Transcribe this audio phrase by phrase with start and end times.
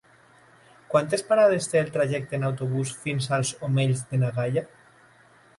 [0.93, 4.69] Quantes parades té el trajecte en autobús fins als Omells de na Gaia?